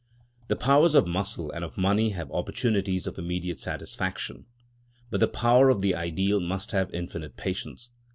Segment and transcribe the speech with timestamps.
[0.47, 4.47] The powers of muscle and of money have opportunities of immediate satisfaction,
[5.11, 7.91] but the power of the ideal must have infinite patience.